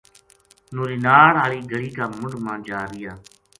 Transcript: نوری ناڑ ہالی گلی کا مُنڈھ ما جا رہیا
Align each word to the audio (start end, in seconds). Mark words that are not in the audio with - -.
نوری 0.75 0.97
ناڑ 1.05 1.31
ہالی 1.41 1.59
گلی 1.71 1.89
کا 1.97 2.05
مُنڈھ 2.19 2.37
ما 2.43 2.53
جا 2.67 2.79
رہیا 2.89 3.13